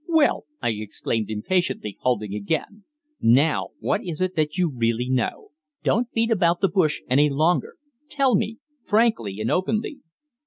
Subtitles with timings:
[0.07, 2.85] "Well," I exclaimed impatiently, halting again,
[3.21, 5.49] "now, what is it that you really know?
[5.83, 7.75] Don't beat about the bush any longer.
[8.09, 9.99] Tell me, frankly and openly."